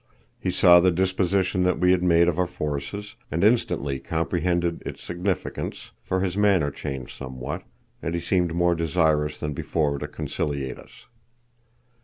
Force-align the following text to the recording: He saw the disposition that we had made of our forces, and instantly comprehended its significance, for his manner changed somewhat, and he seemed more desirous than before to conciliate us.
He 0.39 0.49
saw 0.49 0.79
the 0.79 0.89
disposition 0.89 1.61
that 1.61 1.77
we 1.77 1.91
had 1.91 2.01
made 2.01 2.27
of 2.27 2.39
our 2.39 2.47
forces, 2.47 3.13
and 3.29 3.43
instantly 3.43 3.99
comprehended 3.99 4.81
its 4.83 5.03
significance, 5.03 5.91
for 6.01 6.21
his 6.21 6.35
manner 6.35 6.71
changed 6.71 7.15
somewhat, 7.15 7.61
and 8.01 8.15
he 8.15 8.19
seemed 8.19 8.55
more 8.55 8.73
desirous 8.73 9.37
than 9.37 9.53
before 9.53 9.99
to 9.99 10.07
conciliate 10.07 10.79
us. 10.79 11.05